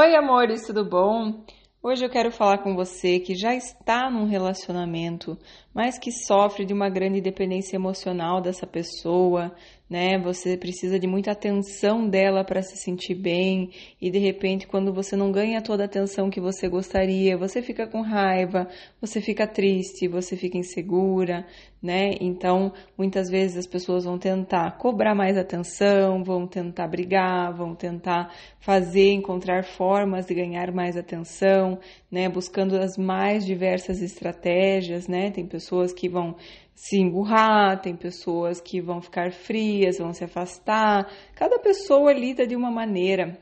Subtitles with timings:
[0.00, 1.44] Oi, amores, tudo bom?
[1.82, 5.36] Hoje eu quero falar com você que já está num relacionamento,
[5.74, 9.52] mas que sofre de uma grande dependência emocional dessa pessoa,
[9.88, 10.18] né?
[10.18, 13.70] Você precisa de muita atenção dela para se sentir bem
[14.00, 17.86] e de repente quando você não ganha toda a atenção que você gostaria, você fica
[17.86, 18.68] com raiva,
[19.00, 21.46] você fica triste, você fica insegura,
[21.82, 22.10] né?
[22.20, 28.32] Então, muitas vezes as pessoas vão tentar cobrar mais atenção, vão tentar brigar, vão tentar
[28.60, 31.78] fazer, encontrar formas de ganhar mais atenção,
[32.10, 32.28] né?
[32.28, 35.30] Buscando as mais diversas estratégias, né?
[35.30, 36.36] Tem pessoas que vão
[36.78, 41.10] se emburrar, tem pessoas que vão ficar frias, vão se afastar.
[41.34, 43.36] Cada pessoa lida de uma maneira,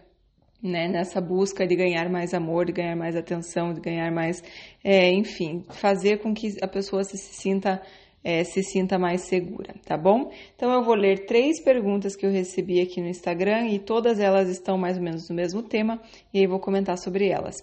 [0.62, 0.88] né?
[0.88, 4.42] Nessa busca de ganhar mais amor, de ganhar mais atenção, de ganhar mais,
[4.82, 7.82] é, enfim, fazer com que a pessoa se sinta
[8.24, 10.32] é, se sinta mais segura, tá bom?
[10.56, 14.48] Então eu vou ler três perguntas que eu recebi aqui no Instagram e todas elas
[14.48, 16.00] estão mais ou menos no mesmo tema
[16.32, 17.56] e aí vou comentar sobre elas.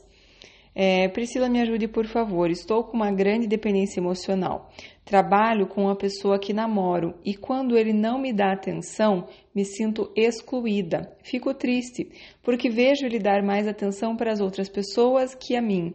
[0.76, 2.50] É, Priscila, me ajude, por favor.
[2.50, 4.72] Estou com uma grande dependência emocional.
[5.06, 10.12] Trabalho com uma pessoa que namoro e quando ele não me dá atenção, me sinto
[10.16, 11.16] excluída.
[11.24, 12.10] Fico triste
[12.42, 15.94] porque vejo ele dar mais atenção para as outras pessoas que a mim.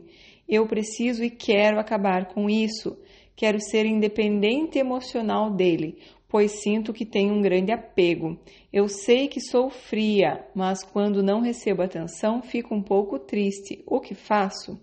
[0.48, 2.96] Eu preciso e quero acabar com isso.
[3.34, 8.38] Quero ser independente emocional dele, pois sinto que tenho um grande apego.
[8.70, 13.82] Eu sei que sou fria, mas quando não recebo atenção, fico um pouco triste.
[13.86, 14.78] O que faço?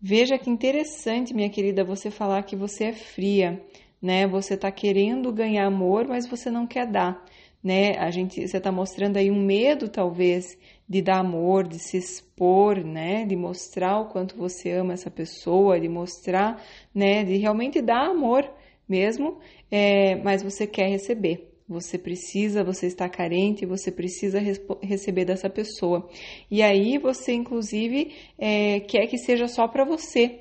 [0.00, 3.62] Veja que interessante, minha querida, você falar que você é fria,
[4.00, 4.26] né?
[4.26, 7.22] Você está querendo ganhar amor, mas você não quer dar,
[7.62, 7.98] né?
[7.98, 10.56] A gente, você está mostrando aí um medo, talvez,
[10.88, 13.26] de dar amor, de se expor, né?
[13.26, 17.22] De mostrar o quanto você ama essa pessoa, de mostrar, né?
[17.22, 18.50] De realmente dar amor
[18.90, 19.38] mesmo,
[19.70, 21.48] é, mas você quer receber.
[21.68, 24.40] Você precisa, você está carente, você precisa
[24.82, 26.08] receber dessa pessoa.
[26.50, 30.40] E aí você, inclusive, é, quer que seja só para você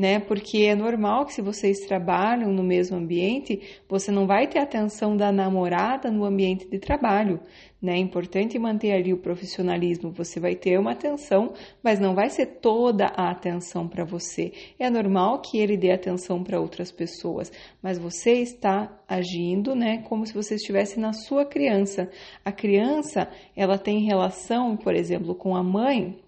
[0.00, 0.18] né?
[0.18, 5.14] Porque é normal que se vocês trabalham no mesmo ambiente, você não vai ter atenção
[5.14, 7.38] da namorada no ambiente de trabalho,
[7.82, 7.96] né?
[7.96, 10.10] É importante manter ali o profissionalismo.
[10.12, 11.52] Você vai ter uma atenção,
[11.82, 14.52] mas não vai ser toda a atenção para você.
[14.78, 20.24] É normal que ele dê atenção para outras pessoas, mas você está agindo, né, como
[20.24, 22.10] se você estivesse na sua criança.
[22.42, 26.18] A criança, ela tem relação, por exemplo, com a mãe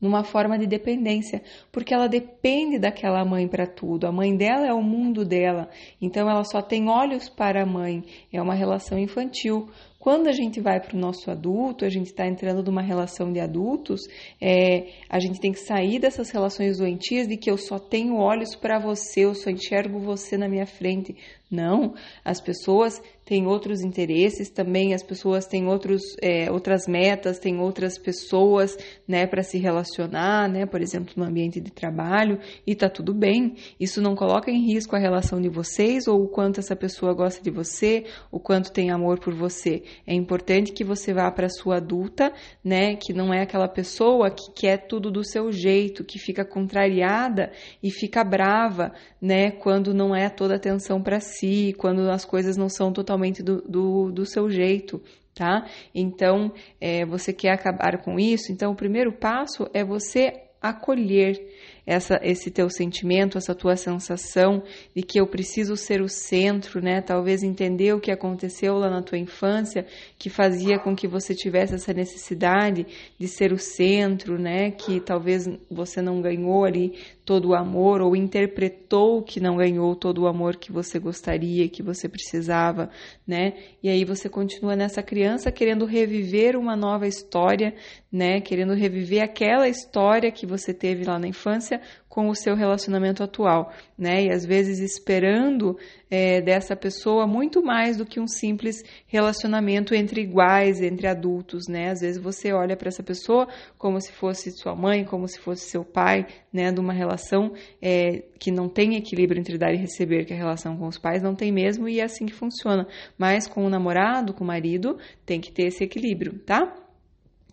[0.00, 1.42] numa forma de dependência,
[1.72, 4.06] porque ela depende daquela mãe para tudo.
[4.06, 5.68] A mãe dela é o mundo dela,
[6.00, 8.04] então ela só tem olhos para a mãe.
[8.32, 9.68] É uma relação infantil.
[9.98, 13.40] Quando a gente vai para o nosso adulto, a gente está entrando numa relação de
[13.40, 14.02] adultos,
[14.40, 18.54] é, a gente tem que sair dessas relações doentias de que eu só tenho olhos
[18.54, 21.16] para você, eu só enxergo você na minha frente.
[21.50, 27.58] Não, as pessoas têm outros interesses também, as pessoas têm outros, é, outras metas, têm
[27.58, 32.88] outras pessoas né, para se relacionar, né, por exemplo, no ambiente de trabalho, e tá
[32.88, 33.56] tudo bem.
[33.80, 37.42] Isso não coloca em risco a relação de vocês ou o quanto essa pessoa gosta
[37.42, 39.82] de você, o quanto tem amor por você.
[40.06, 42.32] É importante que você vá para a sua adulta,
[42.62, 47.50] né, que não é aquela pessoa que quer tudo do seu jeito, que fica contrariada
[47.82, 52.68] e fica brava, né, quando não é toda atenção para si, quando as coisas não
[52.68, 55.02] são totalmente do, do, do seu jeito,
[55.34, 55.66] tá?
[55.94, 58.52] Então, é, você quer acabar com isso?
[58.52, 61.40] Então, o primeiro passo é você acolher
[61.86, 64.62] essa, esse teu sentimento, essa tua sensação
[64.94, 67.00] de que eu preciso ser o centro, né?
[67.00, 69.86] Talvez entender o que aconteceu lá na tua infância
[70.18, 72.84] que fazia com que você tivesse essa necessidade
[73.16, 74.72] de ser o centro, né?
[74.72, 80.22] Que talvez você não ganhou ali todo o amor ou interpretou que não ganhou todo
[80.22, 82.90] o amor que você gostaria, que você precisava,
[83.26, 83.52] né?
[83.80, 87.74] E aí você continua nessa criança querendo reviver uma nova história,
[88.10, 88.40] né?
[88.40, 91.75] Querendo reviver aquela história que você teve lá na infância
[92.08, 94.24] com o seu relacionamento atual, né?
[94.24, 95.76] E às vezes esperando
[96.10, 101.90] é, dessa pessoa muito mais do que um simples relacionamento entre iguais, entre adultos, né?
[101.90, 105.68] Às vezes você olha para essa pessoa como se fosse sua mãe, como se fosse
[105.68, 106.72] seu pai, né?
[106.72, 107.52] De uma relação
[107.82, 111.22] é, que não tem equilíbrio entre dar e receber, que a relação com os pais
[111.22, 112.86] não tem mesmo, e é assim que funciona.
[113.18, 116.85] Mas com o namorado, com o marido, tem que ter esse equilíbrio, tá?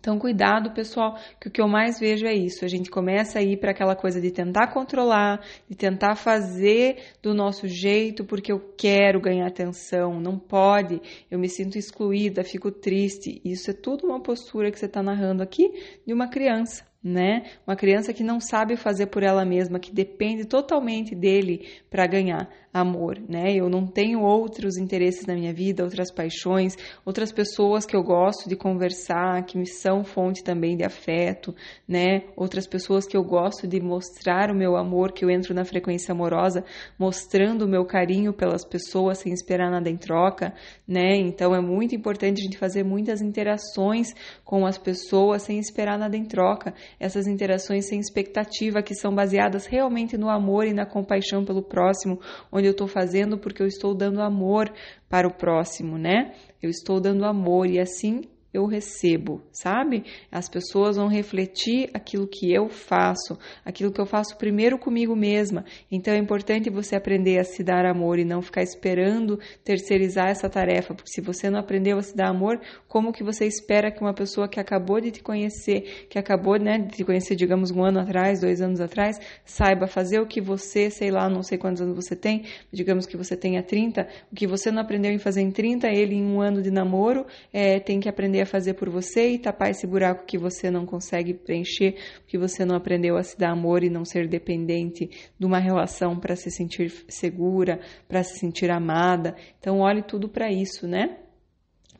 [0.04, 2.62] Então, cuidado, pessoal, que o que eu mais vejo é isso.
[2.62, 7.32] A gente começa a ir para aquela coisa de tentar controlar, de tentar fazer do
[7.32, 10.20] nosso jeito porque eu quero ganhar atenção.
[10.20, 13.40] Não pode, eu me sinto excluída, fico triste.
[13.42, 15.72] Isso é tudo uma postura que você está narrando aqui
[16.06, 17.42] de uma criança né?
[17.66, 22.48] Uma criança que não sabe fazer por ela mesma, que depende totalmente dele para ganhar
[22.72, 23.54] amor, né?
[23.54, 28.48] Eu não tenho outros interesses na minha vida, outras paixões, outras pessoas que eu gosto
[28.48, 31.54] de conversar, que me são fonte também de afeto,
[31.86, 32.22] né?
[32.34, 36.10] Outras pessoas que eu gosto de mostrar o meu amor, que eu entro na frequência
[36.10, 36.64] amorosa,
[36.98, 40.52] mostrando o meu carinho pelas pessoas sem esperar nada em troca,
[40.88, 41.14] né?
[41.16, 44.08] Então é muito importante a gente fazer muitas interações
[44.44, 49.66] com as pessoas sem esperar nada em troca essas interações sem expectativa, que são baseadas
[49.66, 52.20] realmente no amor e na compaixão pelo próximo,
[52.50, 54.72] onde eu estou fazendo porque eu estou dando amor
[55.08, 56.34] para o próximo, né?
[56.62, 58.22] Eu estou dando amor e assim
[58.54, 60.04] eu recebo, sabe?
[60.30, 65.64] As pessoas vão refletir aquilo que eu faço, aquilo que eu faço primeiro comigo mesma.
[65.90, 70.48] Então é importante você aprender a se dar amor e não ficar esperando terceirizar essa
[70.48, 74.00] tarefa, porque se você não aprendeu a se dar amor, como que você espera que
[74.00, 77.82] uma pessoa que acabou de te conhecer, que acabou né, de te conhecer, digamos, um
[77.82, 81.82] ano atrás, dois anos atrás, saiba fazer o que você, sei lá, não sei quantos
[81.82, 85.40] anos você tem, digamos que você tenha 30, o que você não aprendeu em fazer
[85.40, 88.88] em 30, ele em um ano de namoro é, tem que aprender a fazer por
[88.88, 93.22] você e tapar esse buraco que você não consegue preencher, porque você não aprendeu a
[93.22, 98.22] se dar amor e não ser dependente de uma relação para se sentir segura, para
[98.22, 99.34] se sentir amada.
[99.58, 101.23] Então, olhe tudo para isso, né?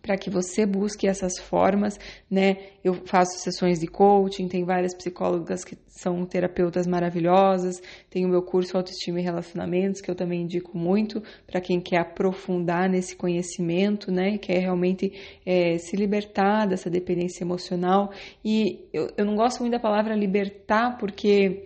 [0.05, 1.99] Para que você busque essas formas,
[2.31, 2.59] né?
[2.85, 7.81] Eu faço sessões de coaching, tem várias psicólogas que são terapeutas maravilhosas,
[8.11, 12.01] tem o meu curso Autoestima e Relacionamentos, que eu também indico muito para quem quer
[12.01, 14.37] aprofundar nesse conhecimento, né?
[14.37, 15.11] Quer realmente
[15.47, 18.13] é, se libertar dessa dependência emocional.
[18.45, 21.65] E eu, eu não gosto muito da palavra libertar, porque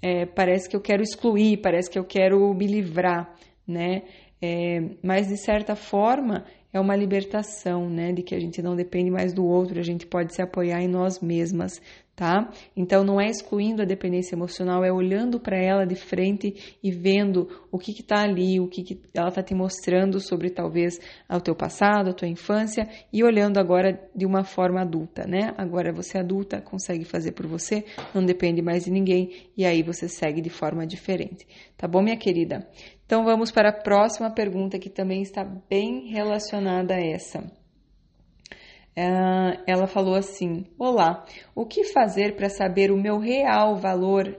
[0.00, 3.34] é, parece que eu quero excluir, parece que eu quero me livrar,
[3.66, 4.02] né?
[4.40, 8.12] É, mas de certa forma é uma libertação, né?
[8.12, 10.88] De que a gente não depende mais do outro, a gente pode se apoiar em
[10.88, 11.80] nós mesmas,
[12.20, 12.52] tá?
[12.76, 17.48] Então não é excluindo a dependência emocional, é olhando para ela de frente e vendo
[17.72, 21.00] o que está ali, o que, que ela está te mostrando sobre talvez
[21.30, 25.54] o teu passado, a tua infância e olhando agora de uma forma adulta, né?
[25.56, 29.82] Agora você é adulta, consegue fazer por você, não depende mais de ninguém e aí
[29.82, 32.68] você segue de forma diferente, tá bom, minha querida?
[33.06, 37.59] Então vamos para a próxima pergunta que também está bem relacionada a essa.
[38.96, 39.02] É,
[39.66, 44.36] ela falou assim: Olá, o que fazer para saber o meu real valor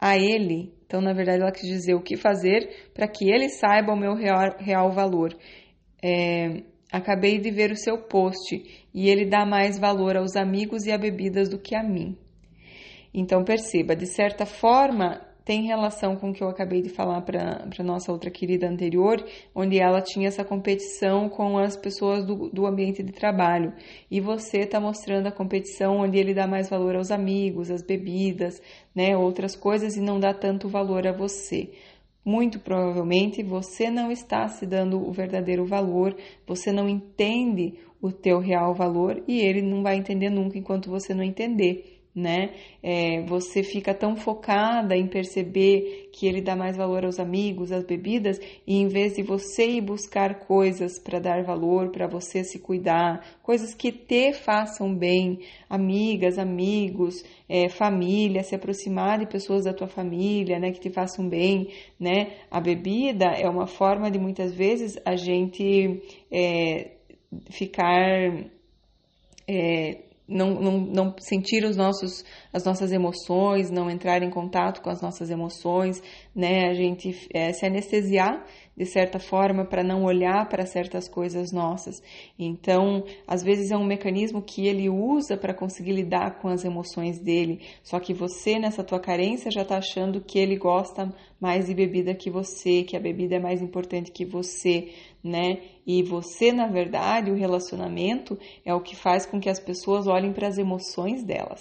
[0.00, 0.72] a ele?
[0.86, 4.14] Então, na verdade, ela quis dizer o que fazer para que ele saiba o meu
[4.14, 5.36] real, real valor.
[6.02, 10.92] É, acabei de ver o seu post e ele dá mais valor aos amigos e
[10.92, 12.16] a bebidas do que a mim.
[13.12, 17.66] Então, perceba, de certa forma, tem relação com o que eu acabei de falar para
[17.78, 19.24] a nossa outra querida anterior,
[19.54, 23.72] onde ela tinha essa competição com as pessoas do, do ambiente de trabalho.
[24.10, 28.60] E você está mostrando a competição onde ele dá mais valor aos amigos, às bebidas,
[28.94, 31.70] né, outras coisas e não dá tanto valor a você
[32.24, 36.14] muito provavelmente você não está se dando o verdadeiro valor,
[36.46, 37.72] você não entende
[38.02, 42.50] o teu real valor e ele não vai entender nunca enquanto você não entender né?
[42.82, 47.84] É, você fica tão focada em perceber que ele dá mais valor aos amigos, às
[47.84, 52.58] bebidas, e em vez de você ir buscar coisas para dar valor, para você se
[52.58, 59.72] cuidar, coisas que te façam bem, amigas, amigos, é, família, se aproximar de pessoas da
[59.72, 61.68] tua família, né, que te façam bem,
[61.98, 62.32] né?
[62.50, 66.92] A bebida é uma forma de muitas vezes a gente é,
[67.50, 68.48] ficar
[69.46, 74.90] é, não, não, não sentir os nossos, as nossas emoções, não entrar em contato com
[74.90, 76.02] as nossas emoções,
[76.38, 76.68] né?
[76.68, 82.00] A gente é, se anestesiar de certa forma para não olhar para certas coisas nossas.
[82.38, 87.18] Então, às vezes é um mecanismo que ele usa para conseguir lidar com as emoções
[87.18, 87.60] dele.
[87.82, 92.14] Só que você nessa tua carência já está achando que ele gosta mais de bebida
[92.14, 94.92] que você, que a bebida é mais importante que você,
[95.22, 95.58] né?
[95.84, 100.32] E você, na verdade, o relacionamento é o que faz com que as pessoas olhem
[100.32, 101.60] para as emoções delas.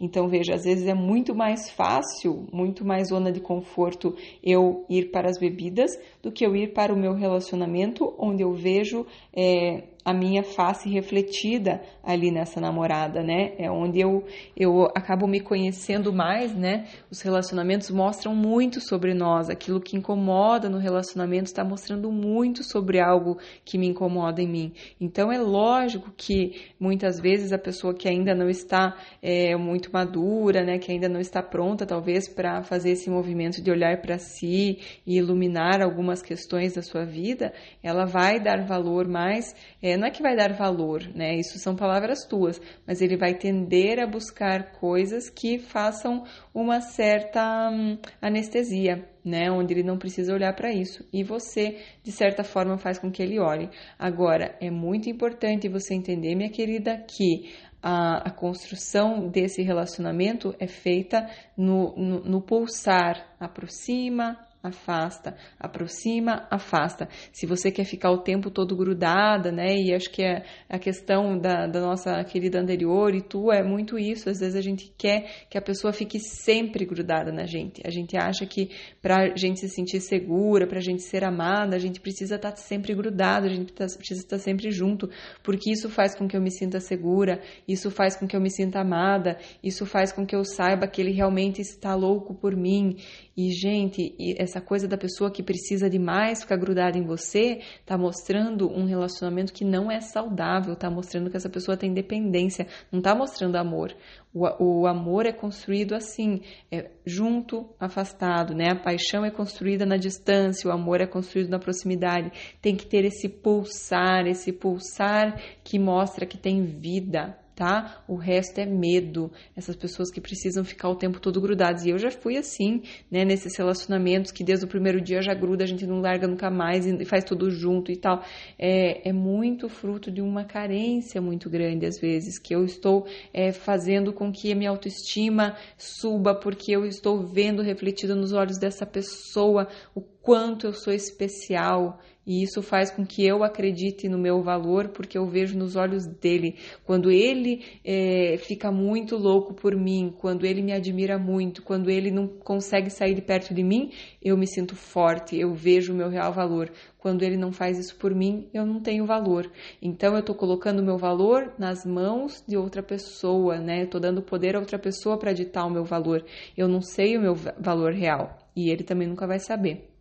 [0.00, 5.10] Então, veja, às vezes é muito mais fácil, muito mais zona de conforto eu ir
[5.10, 9.84] para as bebidas do que eu ir para o meu relacionamento, onde eu vejo é,
[10.06, 13.54] a minha face refletida ali nessa namorada, né?
[13.58, 14.24] É onde eu,
[14.56, 16.86] eu acabo me conhecendo mais, né?
[17.10, 19.50] Os relacionamentos mostram muito sobre nós.
[19.50, 24.72] Aquilo que incomoda no relacionamento está mostrando muito sobre algo que me incomoda em mim.
[25.00, 30.62] Então é lógico que muitas vezes a pessoa que ainda não está é, muito madura,
[30.62, 30.78] né?
[30.78, 35.16] Que ainda não está pronta, talvez, para fazer esse movimento de olhar para si e
[35.16, 40.10] iluminar algumas questões da sua vida, ela vai dar valor mais é, é, não é
[40.10, 41.34] que vai dar valor, né?
[41.34, 46.24] Isso são palavras tuas, mas ele vai tender a buscar coisas que façam
[46.54, 49.50] uma certa hum, anestesia, né?
[49.50, 51.04] Onde ele não precisa olhar para isso.
[51.12, 53.68] E você, de certa forma, faz com que ele olhe.
[53.98, 60.66] Agora, é muito importante você entender, minha querida, que a, a construção desse relacionamento é
[60.66, 67.08] feita no, no, no pulsar, aproxima, afasta, aproxima, afasta.
[67.32, 69.74] Se você quer ficar o tempo todo grudada, né?
[69.76, 73.98] E acho que é a questão da, da nossa querida anterior e tu é muito
[73.98, 74.28] isso.
[74.28, 77.82] Às vezes a gente quer que a pessoa fique sempre grudada na gente.
[77.84, 78.70] A gente acha que
[79.00, 82.52] para a gente se sentir segura, para a gente ser amada, a gente precisa estar
[82.52, 85.08] tá sempre grudado, a gente precisa estar sempre junto,
[85.42, 88.50] porque isso faz com que eu me sinta segura, isso faz com que eu me
[88.50, 92.96] sinta amada, isso faz com que eu saiba que ele realmente está louco por mim.
[93.36, 98.70] E, gente, essa coisa da pessoa que precisa demais ficar grudada em você tá mostrando
[98.70, 103.14] um relacionamento que não é saudável, tá mostrando que essa pessoa tem dependência, não tá
[103.14, 103.94] mostrando amor.
[104.32, 108.70] O, o amor é construído assim, é junto, afastado, né?
[108.70, 112.30] A paixão é construída na distância, o amor é construído na proximidade.
[112.60, 118.04] Tem que ter esse pulsar, esse pulsar que mostra que tem vida, tá?
[118.06, 119.32] O resto é medo.
[119.56, 121.84] Essas pessoas que precisam ficar o tempo todo grudadas.
[121.84, 123.24] E eu já fui assim, né?
[123.24, 126.86] Nesses relacionamentos que desde o primeiro dia já gruda, a gente não larga nunca mais
[126.86, 128.22] e faz tudo junto e tal.
[128.58, 133.50] É, é muito fruto de uma carência muito grande, às vezes, que eu estou é,
[133.52, 138.84] fazendo com que a minha autoestima suba, porque eu estou vendo refletido nos olhos dessa
[138.84, 144.42] pessoa o quanto eu sou especial e isso faz com que eu acredite no meu
[144.42, 146.56] valor, porque eu vejo nos olhos dele.
[146.84, 152.10] Quando ele é, fica muito louco por mim, quando ele me admira muito, quando ele
[152.10, 156.08] não consegue sair de perto de mim, eu me sinto forte, eu vejo o meu
[156.08, 156.72] real valor.
[156.98, 159.48] Quando ele não faz isso por mim, eu não tenho valor.
[159.80, 163.86] Então eu estou colocando o meu valor nas mãos de outra pessoa, né?
[163.86, 166.24] Tô dando poder a outra pessoa para ditar o meu valor.
[166.56, 169.95] Eu não sei o meu valor real e ele também nunca vai saber.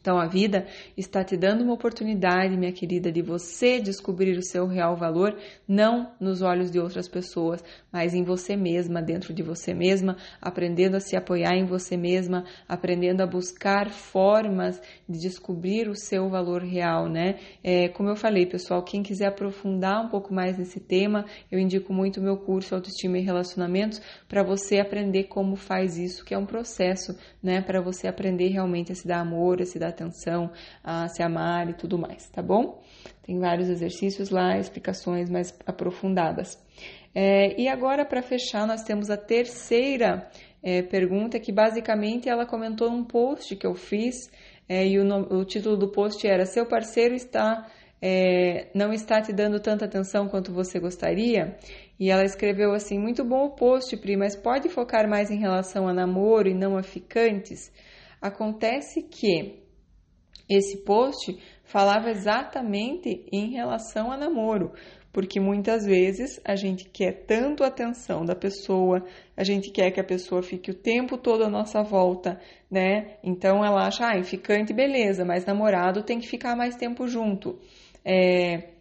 [0.00, 0.66] Então a vida
[0.96, 6.12] está te dando uma oportunidade, minha querida, de você descobrir o seu real valor, não
[6.20, 11.00] nos olhos de outras pessoas, mas em você mesma, dentro de você mesma, aprendendo a
[11.00, 17.08] se apoiar em você mesma, aprendendo a buscar formas de descobrir o seu valor real,
[17.08, 17.38] né?
[17.62, 21.92] É, como eu falei, pessoal, quem quiser aprofundar um pouco mais nesse tema, eu indico
[21.92, 26.38] muito o meu curso Autoestima e Relacionamentos para você aprender como faz isso, que é
[26.38, 27.60] um processo, né?
[27.60, 30.50] Para você aprender realmente a se dar amor, a se dar dar atenção,
[30.84, 32.82] a se amar e tudo mais, tá bom?
[33.22, 36.58] Tem vários exercícios lá, explicações mais aprofundadas.
[37.14, 40.30] É, e agora, para fechar, nós temos a terceira
[40.62, 44.30] é, pergunta, que basicamente ela comentou num post que eu fiz,
[44.68, 47.66] é, e o, o, título do post era: Seu parceiro está.
[48.00, 51.56] É, não está te dando tanta atenção quanto você gostaria?
[51.98, 55.88] E ela escreveu assim: Muito bom o post, Pri, mas pode focar mais em relação
[55.88, 57.72] a namoro e não a ficantes?
[58.20, 59.67] Acontece que
[60.48, 64.72] esse post falava exatamente em relação a namoro,
[65.12, 69.04] porque muitas vezes a gente quer tanto a atenção da pessoa,
[69.36, 72.40] a gente quer que a pessoa fique o tempo todo à nossa volta,
[72.70, 73.16] né?
[73.22, 77.58] Então ela acha, ah, ficante, beleza, mas namorado tem que ficar mais tempo junto.
[78.04, 78.77] É,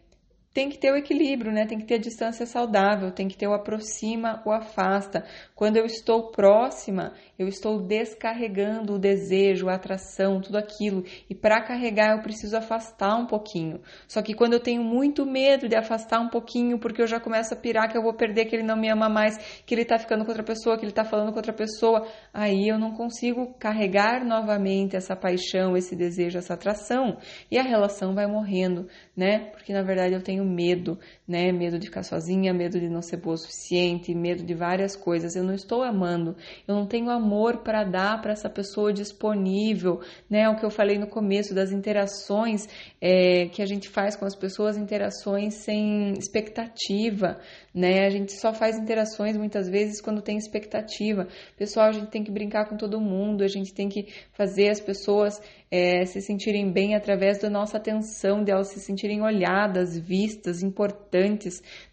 [0.57, 1.67] tem que ter o equilíbrio, né?
[1.67, 5.23] Tem que ter a distância saudável, tem que ter o aproxima, o afasta.
[5.53, 11.03] Quando eu estou próxima, eu estou descarregando o desejo, a atração, tudo aquilo.
[11.29, 13.79] E para carregar, eu preciso afastar um pouquinho.
[14.07, 17.53] Só que quando eu tenho muito medo de afastar um pouquinho, porque eu já começo
[17.53, 19.99] a pirar que eu vou perder, que ele não me ama mais, que ele tá
[19.99, 23.53] ficando com outra pessoa, que ele tá falando com outra pessoa, aí eu não consigo
[23.59, 27.17] carregar novamente essa paixão, esse desejo, essa atração.
[27.51, 29.51] E a relação vai morrendo, né?
[29.51, 31.51] Porque na verdade eu tenho medo, né?
[31.51, 35.35] Medo de ficar sozinha, medo de não ser boa o suficiente, medo de várias coisas.
[35.35, 36.35] Eu não estou amando,
[36.67, 40.47] eu não tenho amor para dar para essa pessoa disponível, né?
[40.47, 42.67] O que eu falei no começo das interações
[43.01, 47.39] é, que a gente faz com as pessoas, interações sem expectativa,
[47.73, 48.05] né?
[48.05, 51.27] A gente só faz interações muitas vezes quando tem expectativa.
[51.57, 54.79] Pessoal, a gente tem que brincar com todo mundo, a gente tem que fazer as
[54.79, 60.63] pessoas é, se sentirem bem através da nossa atenção, de elas se sentirem olhadas, vistas,
[60.63, 61.16] importantes,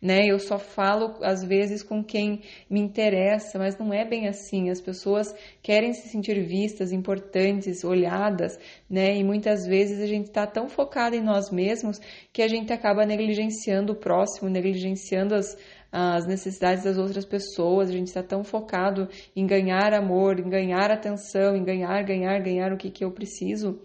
[0.00, 0.26] né?
[0.26, 4.71] Eu só falo às vezes com quem me interessa, mas não é bem assim.
[4.71, 9.16] As pessoas querem se sentir vistas, importantes, olhadas, né?
[9.16, 12.00] E muitas vezes a gente está tão focado em nós mesmos
[12.33, 15.57] que a gente acaba negligenciando o próximo, negligenciando as
[15.97, 20.90] as necessidades das outras pessoas, a gente está tão focado em ganhar amor, em ganhar
[20.90, 23.81] atenção, em ganhar, ganhar, ganhar o que, que eu preciso,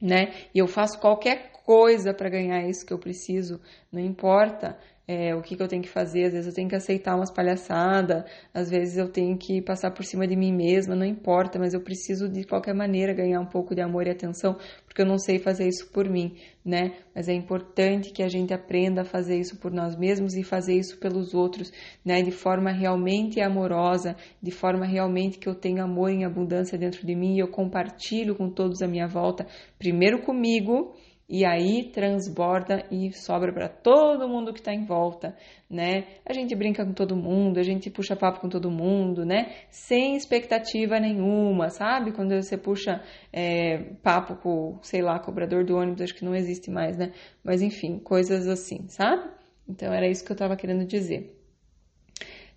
[0.00, 0.32] né?
[0.54, 3.60] E eu faço qualquer coisa para ganhar isso que eu preciso,
[3.92, 6.76] não importa é, o que, que eu tenho que fazer, às vezes eu tenho que
[6.76, 11.06] aceitar umas palhaçadas, às vezes eu tenho que passar por cima de mim mesma, não
[11.06, 15.00] importa, mas eu preciso de qualquer maneira ganhar um pouco de amor e atenção, porque
[15.00, 16.92] eu não sei fazer isso por mim, né?
[17.14, 20.74] Mas é importante que a gente aprenda a fazer isso por nós mesmos e fazer
[20.74, 21.72] isso pelos outros,
[22.04, 22.20] né?
[22.20, 27.14] De forma realmente amorosa, de forma realmente que eu tenho amor em abundância dentro de
[27.14, 29.46] mim e eu compartilho com todos à minha volta,
[29.78, 30.94] primeiro comigo
[31.28, 35.36] e aí transborda e sobra para todo mundo que está em volta,
[35.68, 36.04] né?
[36.24, 39.52] A gente brinca com todo mundo, a gente puxa papo com todo mundo, né?
[39.70, 42.12] Sem expectativa nenhuma, sabe?
[42.12, 46.70] Quando você puxa é, papo com, sei lá, cobrador do ônibus, acho que não existe
[46.70, 47.12] mais, né?
[47.44, 49.28] Mas enfim, coisas assim, sabe?
[49.68, 51.36] Então era isso que eu estava querendo dizer.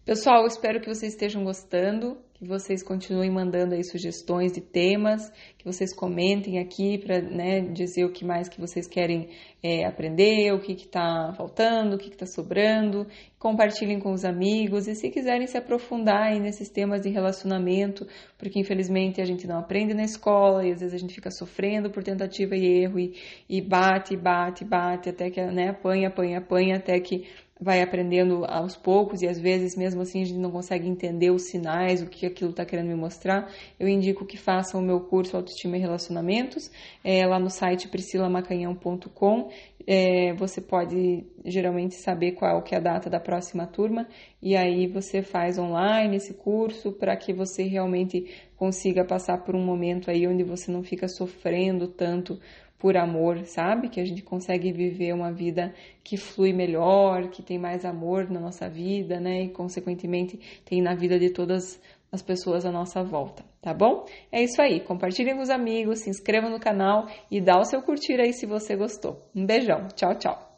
[0.05, 5.29] Pessoal, espero que vocês estejam gostando que vocês continuem mandando aí sugestões de temas,
[5.59, 9.29] que vocês comentem aqui para né, dizer o que mais que vocês querem
[9.61, 13.05] é, aprender, o que está faltando, o que está sobrando,
[13.37, 18.07] compartilhem com os amigos e se quiserem se aprofundar aí nesses temas de relacionamento,
[18.39, 21.91] porque infelizmente a gente não aprende na escola e às vezes a gente fica sofrendo
[21.91, 23.13] por tentativa e erro e,
[23.47, 27.23] e bate, bate, bate até que né, apanha, apanha, apanha até que
[27.61, 31.43] vai aprendendo aos poucos e às vezes mesmo assim a gente não consegue entender os
[31.43, 35.37] sinais, o que aquilo está querendo me mostrar, eu indico que façam o meu curso
[35.37, 36.71] Autoestima e Relacionamentos,
[37.03, 39.51] é, lá no site priscilamacanhão.com.
[39.87, 44.07] É, você pode geralmente saber qual que é a data da próxima turma
[44.39, 49.65] e aí você faz online esse curso para que você realmente consiga passar por um
[49.65, 52.39] momento aí onde você não fica sofrendo tanto
[52.81, 53.89] por amor, sabe?
[53.89, 55.71] Que a gente consegue viver uma vida
[56.03, 59.43] que flui melhor, que tem mais amor na nossa vida, né?
[59.43, 61.79] E consequentemente tem na vida de todas
[62.11, 64.05] as pessoas à nossa volta, tá bom?
[64.31, 64.81] É isso aí.
[64.81, 68.47] Compartilhem com os amigos, se inscrevam no canal e dá o seu curtir aí se
[68.47, 69.29] você gostou.
[69.33, 69.87] Um beijão.
[69.95, 70.50] Tchau, tchau.